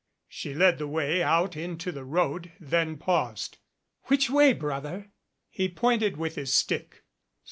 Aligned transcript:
She 0.27 0.55
led 0.55 0.79
the 0.79 0.87
way 0.87 1.21
out 1.21 1.55
into 1.55 1.91
the 1.91 2.03
road, 2.03 2.51
then 2.59 2.97
paused. 2.97 3.59
"Which 4.05 4.31
way, 4.31 4.51
brother?" 4.51 5.11
He 5.47 5.69
pointed 5.69 6.17
with 6.17 6.33
his 6.33 6.51
stick. 6.51 7.03